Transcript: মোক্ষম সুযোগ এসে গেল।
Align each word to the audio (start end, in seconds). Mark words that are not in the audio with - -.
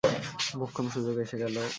মোক্ষম 0.59 0.85
সুযোগ 0.95 1.15
এসে 1.17 1.37
গেল। 1.37 1.55